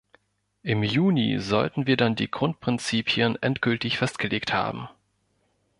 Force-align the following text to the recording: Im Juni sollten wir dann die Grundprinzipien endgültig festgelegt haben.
Im 0.63 0.81
Juni 0.81 1.37
sollten 1.39 1.85
wir 1.85 1.95
dann 1.95 2.15
die 2.15 2.31
Grundprinzipien 2.31 3.35
endgültig 3.39 3.99
festgelegt 3.99 4.51
haben. 4.51 4.89